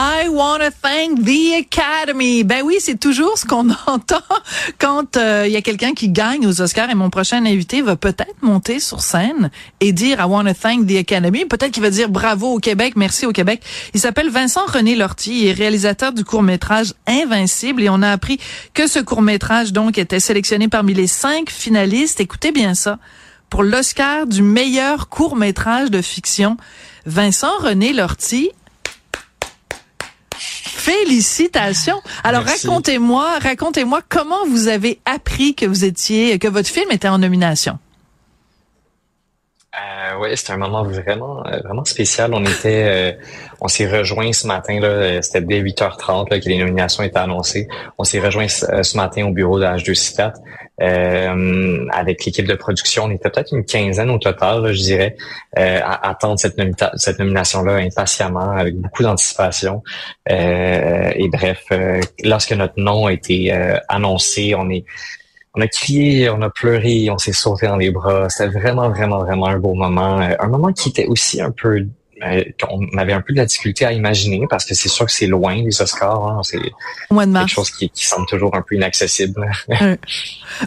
[0.00, 2.44] I want to thank the Academy.
[2.44, 4.22] Ben oui, c'est toujours ce qu'on entend
[4.78, 7.96] quand euh, il y a quelqu'un qui gagne aux Oscars et mon prochain invité va
[7.96, 9.50] peut-être monter sur scène
[9.80, 11.46] et dire I want to thank the Academy.
[11.46, 13.60] Peut-être qu'il va dire bravo au Québec, merci au Québec.
[13.92, 18.38] Il s'appelle Vincent René Lortie, il est réalisateur du court-métrage Invincible et on a appris
[18.74, 22.20] que ce court-métrage donc était sélectionné parmi les cinq finalistes.
[22.20, 23.00] Écoutez bien ça.
[23.50, 26.56] Pour l'Oscar du meilleur court-métrage de fiction.
[27.04, 28.52] Vincent René Lortie
[30.88, 32.00] Félicitations.
[32.24, 37.18] Alors racontez-moi, racontez-moi comment vous avez appris que vous étiez, que votre film était en
[37.18, 37.78] nomination.
[39.78, 42.32] Euh, oui, c'était un moment vraiment euh, vraiment spécial.
[42.34, 43.12] On était, euh,
[43.60, 45.20] on s'est rejoint ce matin là.
[45.22, 47.68] C'était dès 8h30 là, que les nominations étaient annoncées.
[47.98, 50.32] On s'est rejoint ce, matin au bureau de H2
[50.80, 53.04] euh, avec l'équipe de production.
[53.04, 55.16] On était peut-être une quinzaine au total, je dirais,
[55.56, 56.56] à attendre cette,
[56.96, 59.82] cette nomination-là impatiemment, avec beaucoup d'anticipation.
[60.28, 61.64] et bref,
[62.24, 63.52] lorsque notre nom a été
[63.88, 64.84] annoncé, on est
[65.58, 68.28] on a crié, on a pleuré, on s'est sauté dans les bras.
[68.28, 70.20] C'était vraiment, vraiment, vraiment un beau moment.
[70.20, 71.84] Euh, un moment qui était aussi un peu
[72.24, 75.12] euh, qu'on avait un peu de la difficulté à imaginer parce que c'est sûr que
[75.12, 76.28] c'est loin les Oscars.
[76.28, 76.58] Hein, c'est
[77.10, 79.50] quelque chose qui, qui, semble toujours un peu inaccessible.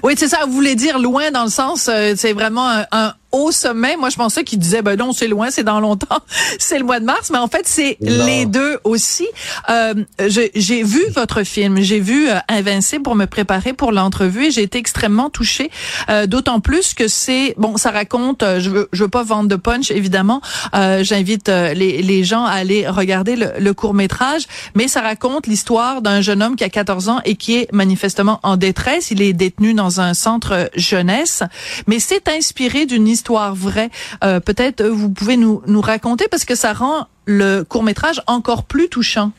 [0.04, 0.46] oui, c'est ça.
[0.46, 3.98] Vous voulez dire loin dans le sens, euh, c'est vraiment un, au sommet.
[3.98, 6.20] Moi, je pensais qu'il disait, ben non, c'est loin, c'est dans longtemps,
[6.60, 7.30] c'est le mois de mars.
[7.32, 9.28] Mais en fait, c'est les deux aussi.
[9.70, 14.52] Euh, j'ai vu votre film, j'ai vu euh, Invincible pour me préparer pour l'entrevue et
[14.52, 15.72] j'ai été extrêmement touchée.
[16.10, 19.50] Euh, D'autant plus que c'est, bon, ça raconte, euh, je veux, je veux pas vendre
[19.50, 20.42] de punch, évidemment.
[20.76, 24.44] Euh, j'invite les, les, gens à aller regarder le, le court métrage,
[24.76, 28.40] mais ça raconte l'histoire d'un jeune homme qui a 14 ans et qui est manifestement
[28.44, 29.12] en détresse.
[29.12, 31.44] Il est détenu dans un centre jeunesse,
[31.88, 33.92] mais c'est inspiré d'une histoire histoire vraie.
[34.24, 38.20] Euh, peut-être euh, vous pouvez nous, nous raconter parce que ça rend le court métrage
[38.26, 39.32] encore plus touchant.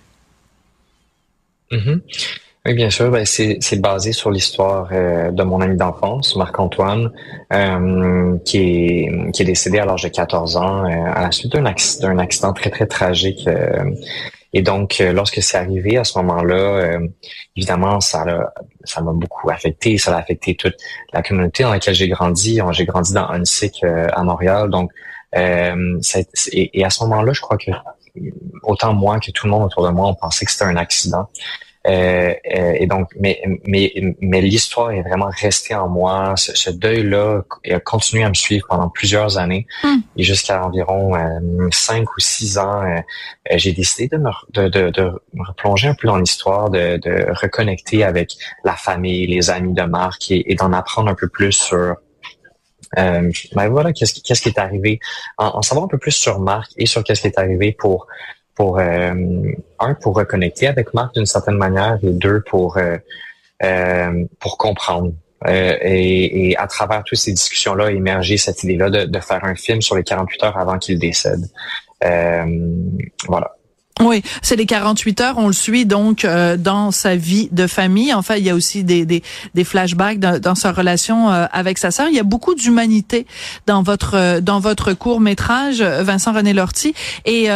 [1.72, 2.00] Mm-hmm.
[2.64, 3.10] Oui, bien sûr.
[3.10, 7.10] Ben, c'est, basé sur l'histoire euh, de mon ami d'enfance, Marc-Antoine,
[8.44, 12.16] qui, est, qui est décédé à l'âge de 14 ans à la suite d'un accident,
[12.18, 13.48] accident très, très tragique
[14.52, 17.08] et donc, euh, lorsque c'est arrivé à ce moment-là, euh,
[17.56, 18.52] évidemment, ça l'a,
[18.84, 19.96] ça m'a beaucoup affecté.
[19.96, 20.76] Ça a affecté toute
[21.12, 22.60] la communauté dans laquelle j'ai grandi.
[22.72, 24.68] J'ai grandi dans Hunsick euh, à Montréal.
[24.68, 24.90] Donc,
[25.34, 27.70] et, à ce moment-là, je crois que
[28.64, 31.30] autant moi que tout le monde autour de moi, on pensait que c'était un accident.
[31.88, 36.34] Euh, euh, et donc, mais mais mais l'histoire est vraiment restée en moi.
[36.36, 39.96] Ce, deuil-là a continué à me suivre pendant plusieurs années hmm.
[40.16, 42.82] et jusqu'à environ euh, cinq ou six ans,
[43.50, 45.02] j'ai décidé de me de, de, de
[45.34, 49.82] me replonger un peu dans l'histoire, de, de reconnecter avec la famille, les amis de
[49.82, 51.96] Marc et, d'en apprendre un peu plus sur
[52.98, 55.00] euh, ben voilà, qu'est-ce qui, qu'est-ce qui est arrivé,
[55.38, 58.06] en, en, savoir un peu plus sur Marc et sur qu'est-ce qui est arrivé pour
[58.54, 59.12] pour euh,
[59.78, 62.96] un pour reconnecter avec Marc d'une certaine manière et deux pour euh,
[63.62, 65.12] euh, pour comprendre
[65.44, 69.82] et, et, à travers toutes ces discussions-là, émerger cette idée-là de, de, faire un film
[69.82, 71.40] sur les 48 heures avant qu'il décède.
[72.00, 73.56] voilà.
[74.00, 75.34] Oui, c'est les 48 heures.
[75.38, 78.12] On le suit donc euh, dans sa vie de famille.
[78.14, 79.22] Enfin, il y a aussi des, des,
[79.54, 82.08] des flashbacks dans, sa relation euh, avec sa sœur.
[82.08, 83.26] Il y a beaucoup d'humanité
[83.66, 86.94] dans votre euh, dans votre court métrage, Vincent René Lortie.
[87.26, 87.48] Et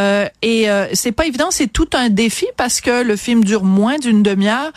[0.43, 1.49] et c'est pas évident.
[1.51, 4.73] C'est tout un défi parce que le film dure moins d'une demi-heure.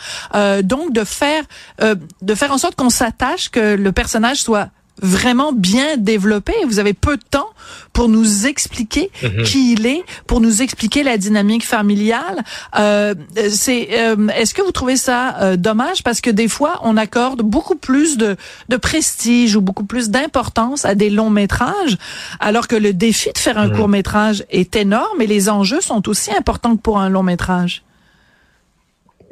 [0.62, 1.44] donc de faire
[1.80, 4.70] de faire en sorte qu'on s'attache, que le personnage soit
[5.02, 6.52] vraiment bien développé.
[6.66, 7.48] Vous avez peu de temps
[7.92, 9.42] pour nous expliquer mhm.
[9.42, 12.42] qui il est, pour nous expliquer la dynamique familiale.
[12.78, 13.14] Euh,
[13.50, 16.02] c'est, euh, est-ce que vous trouvez ça euh, dommage?
[16.02, 18.36] Parce que des fois on accorde beaucoup plus de,
[18.68, 21.98] de prestige ou beaucoup plus d'importance à des longs métrages,
[22.38, 23.76] alors que le défi de faire un mhm.
[23.76, 27.82] court métrage est énorme et les enjeux sont aussi importants que pour un long métrage.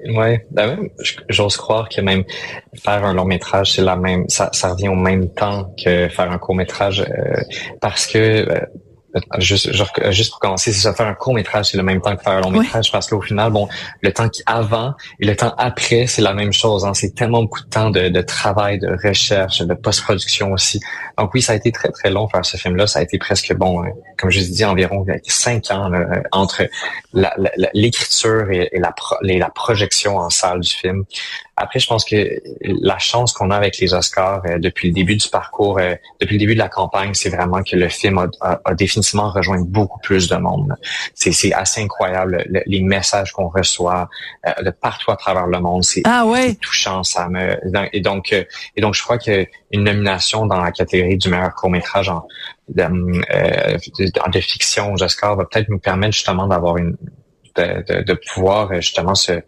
[0.07, 0.89] Ouais, ben
[1.29, 2.25] j'ose croire que même
[2.75, 6.31] faire un long métrage, c'est la même, ça, ça revient au même temps que faire
[6.31, 7.41] un court métrage, euh,
[7.81, 8.61] parce que euh,
[9.39, 9.73] Juste,
[10.11, 12.35] juste pour commencer, c'est ça, faire un court métrage, c'est le même temps que faire
[12.35, 13.67] un long métrage, parce qu'au final, bon,
[14.03, 16.85] le temps qui avant et le temps après, c'est la même chose.
[16.85, 16.93] Hein.
[16.93, 20.79] C'est tellement beaucoup de temps de, de travail, de recherche, de post-production aussi.
[21.17, 22.87] Donc oui, ça a été très très long faire ce film-là.
[22.87, 23.89] Ça a été presque bon, hein,
[24.19, 25.91] comme je vous ai dit, environ cinq ans
[26.33, 26.65] entre
[27.73, 31.05] l'écriture et, la, la projection en salle du film.
[31.61, 35.17] Après, je pense que la chance qu'on a avec les Oscars euh, depuis le début
[35.17, 38.29] du parcours, euh, depuis le début de la campagne, c'est vraiment que le film a,
[38.41, 40.75] a, a définitivement rejoindre beaucoup plus de monde.
[41.15, 44.09] C'est assez incroyable les messages qu'on reçoit
[44.63, 45.85] de partout à travers le monde.
[45.85, 46.55] C'est ah ouais.
[46.57, 47.59] touchant, ça me
[47.93, 51.71] et donc et donc je crois que une nomination dans la catégorie du meilleur court
[51.71, 52.27] métrage en
[52.69, 56.97] de, de, de fiction aux Oscars va peut-être nous permettre justement d'avoir une
[57.57, 59.41] de, de, pouvoir justement se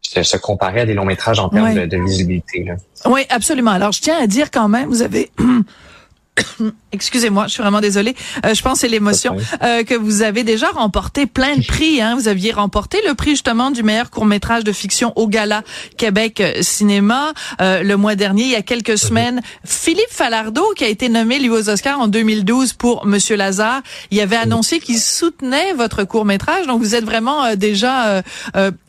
[0.00, 2.64] se comparer à des longs métrages en termes de, de, visibilité.
[2.64, 2.74] Là.
[3.06, 3.70] Oui, absolument.
[3.70, 5.30] Alors, je tiens à dire quand même, vous avez
[6.92, 8.14] Excusez-moi, je suis vraiment désolée.
[8.44, 12.00] Euh, je pense c'est l'émotion euh, que vous avez déjà remporté plein de prix.
[12.00, 12.16] Hein.
[12.16, 15.62] Vous aviez remporté le prix justement du meilleur court métrage de fiction au Gala
[15.96, 18.42] Québec euh, Cinéma le mois dernier.
[18.42, 18.96] Il y a quelques mhm.
[18.96, 23.82] semaines, Philippe Falardeau, qui a été nommé lui aux Oscars en 2012 pour Monsieur Lazare,
[24.10, 24.42] il avait mhm.
[24.42, 26.66] annoncé qu'il soutenait votre court métrage.
[26.66, 28.22] Donc vous êtes vraiment déjà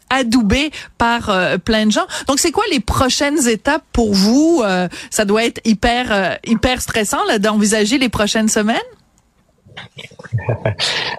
[0.10, 2.06] adoubé par euh, plein de gens.
[2.28, 4.62] Donc c'est quoi les prochaines étapes pour vous?
[4.64, 8.78] Euh, Ça doit être hyper euh, hyper stressant là d'envisager les prochaines semaines?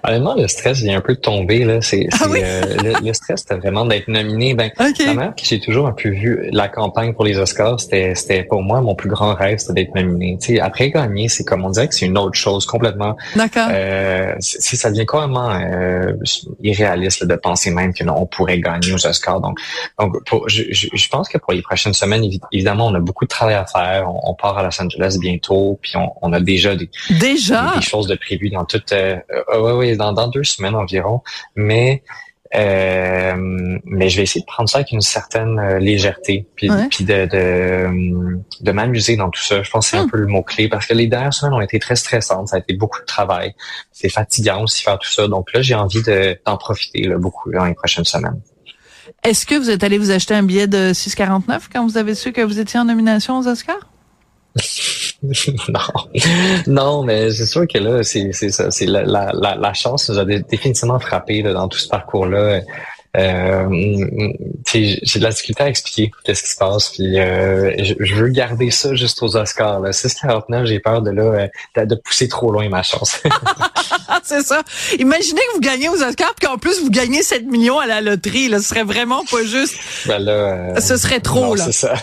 [0.04, 1.64] Honnêtement, le stress vient un peu de tomber.
[1.64, 1.80] Là.
[1.80, 4.54] C'est, ah euh, le, stress, c'était vraiment d'être nominé.
[4.54, 5.14] Ben, okay.
[5.14, 8.80] La j'ai toujours un peu vu la campagne pour les Oscars, c'était, c'était pour moi
[8.80, 10.38] mon plus grand rêve, c'était d'être nominé.
[10.60, 13.16] après gagner, c'est comme on dirait que c'est une autre chose complètement.
[13.34, 13.68] D'accord.
[13.70, 16.12] Euh, ça devient complètement euh,
[16.62, 19.40] irréaliste de penser même que on pourrait gagner aux Oscars.
[19.40, 19.58] Donc,
[19.98, 23.28] donc pour, je, je, pense que pour les prochaines semaines, évidemment, on a beaucoup de
[23.28, 24.08] travail à faire.
[24.24, 27.72] On, part à Los Angeles bientôt, puis on, on a déjà des, déjà?
[27.72, 29.18] des, des choses de prévues dans toute euh,
[29.74, 31.22] oui, dans, dans deux semaines environ.
[31.54, 32.02] Mais
[32.54, 33.34] euh,
[33.84, 37.26] mais je vais essayer de prendre ça avec une certaine euh, légèreté, puis, puis de,
[37.26, 39.62] de, de m'amuser dans tout ça.
[39.62, 40.10] Je pense que c'est un hmm.
[40.10, 42.74] peu le mot-clé, parce que les dernières semaines ont été très stressantes, ça a été
[42.74, 43.54] beaucoup de travail.
[43.92, 45.26] C'est fatigant aussi faire tout ça.
[45.28, 48.40] Donc là, j'ai envie d'en profiter là, beaucoup dans les prochaines semaines.
[49.22, 52.32] Est-ce que vous êtes allé vous acheter un billet de 6,49 quand vous avez su
[52.32, 53.88] que vous étiez en nomination aux Oscars?
[55.68, 55.80] non,
[56.66, 60.24] non, mais c'est sûr que là, c'est ça, c'est la, la, la, chance nous a
[60.24, 62.60] définitivement frappé dans tout ce parcours-là.
[63.16, 63.68] Euh,
[64.66, 66.90] j'ai de la difficulté à expliquer qu'est-ce qui se passe.
[66.90, 69.82] Puis euh, je, veux garder ça juste aux Oscars.
[69.82, 73.22] 6,49, j'ai peur de là euh, de, pousser trop loin ma chance.
[74.24, 74.62] c'est ça.
[74.98, 78.00] Imaginez que vous gagnez aux Oscars puis qu'en plus vous gagnez 7 millions à la
[78.00, 78.48] loterie.
[78.48, 79.74] Là, ce serait vraiment pas juste.
[80.06, 81.70] Ben là, euh, ce serait trop là.
[81.72, 81.94] Ça.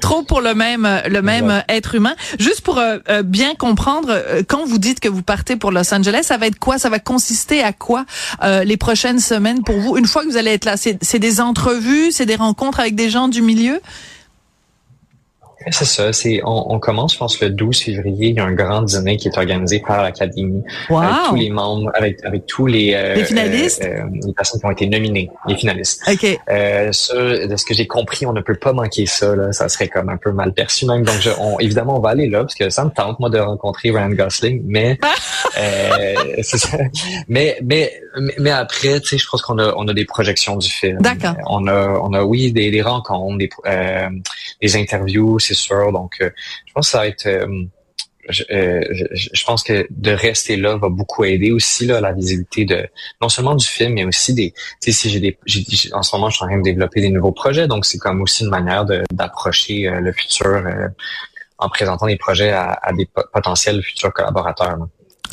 [0.00, 2.14] trop pour le même le même être humain.
[2.38, 2.80] Juste pour
[3.24, 6.78] bien comprendre, quand vous dites que vous partez pour Los Angeles, ça va être quoi?
[6.78, 8.04] Ça va consister à quoi
[8.42, 9.96] les prochaines semaines pour vous?
[9.96, 10.76] Une fois que vous allez là?
[10.76, 13.80] C'est des entrevues, c'est des rencontres avec des gens du milieu?
[15.70, 16.12] C'est ça.
[16.12, 18.28] C'est on, on, commence, je pense, le 12 février.
[18.28, 21.90] Il y a un grand dîner qui est organisé par l'Académie avec tous les membres,
[21.94, 25.30] avec avec tous les, euh, les finalistes, euh, euh, les personnes qui ont été nominées,
[25.46, 26.02] les finalistes.
[26.08, 26.38] Ok.
[26.48, 29.34] Euh, ça, de ce que j'ai compris, on ne peut pas manquer ça.
[29.34, 29.52] Là.
[29.52, 31.02] Ça serait comme un peu mal perçu même.
[31.02, 33.38] Donc, je, on, évidemment, on va aller là parce que ça me tente moi de
[33.38, 34.62] rencontrer Ryan Gosling.
[34.66, 34.98] Mais
[35.58, 36.78] euh, ça.
[37.28, 37.92] Mais mais
[38.38, 40.98] mais après, tu sais, je pense qu'on a on a des projections du film.
[41.00, 41.34] D'accord.
[41.46, 43.50] On a on a oui des, des rencontres, des
[44.60, 45.54] des interviews c'est
[45.92, 46.30] Donc, euh,
[46.66, 47.26] je pense que ça va être...
[47.26, 47.46] Euh,
[48.50, 48.82] euh,
[49.14, 52.86] je, pense que de rester là va beaucoup aider aussi là la visibilité de
[53.22, 54.52] non seulement du film mais aussi des
[54.82, 55.38] tu sais j'ai des
[55.92, 58.20] en ce moment je suis en train de développer des nouveaux projets donc c'est comme
[58.20, 60.62] aussi une manière d'approcher le futur
[61.56, 64.76] en présentant des projets à, des potentiels futurs collaborateurs.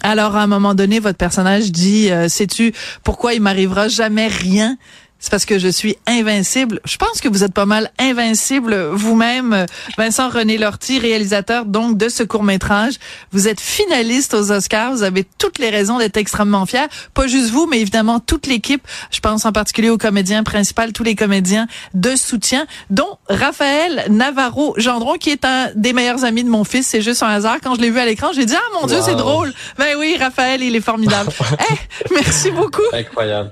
[0.01, 2.71] Alors à un moment donné votre personnage dit sais-tu
[3.03, 4.77] pourquoi il m'arrivera jamais rien
[5.19, 6.79] c'est parce que je suis invincible.
[6.85, 9.65] Je pense que vous êtes pas mal invincible vous-même,
[9.97, 12.95] Vincent René Lortie, réalisateur donc de ce court-métrage.
[13.31, 14.91] Vous êtes finaliste aux Oscars.
[14.91, 16.87] Vous avez toutes les raisons d'être extrêmement fier.
[17.13, 18.85] Pas juste vous, mais évidemment toute l'équipe.
[19.09, 24.75] Je pense en particulier au comédien principal, tous les comédiens de soutien, dont Raphaël Navarro
[24.77, 26.87] Gendron, qui est un des meilleurs amis de mon fils.
[26.87, 27.57] C'est juste un hasard.
[27.63, 29.53] Quand je l'ai vu à l'écran, j'ai dit ah mon Dieu, c'est drôle.
[29.77, 31.31] Ben oui, Raphaël, il est formidable.
[31.71, 32.83] Eh, merci beaucoup.
[32.91, 33.51] Incroyable.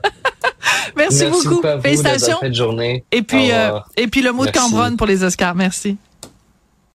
[0.96, 1.62] Merci, beaucoup.
[1.82, 2.38] Félicitations.
[2.52, 3.04] journée.
[3.12, 5.56] Et puis, euh, et puis le mot de Cambronne pour les Oscars.
[5.56, 5.98] Merci.